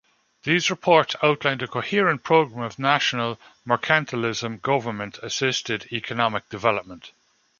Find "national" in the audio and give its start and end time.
2.79-3.39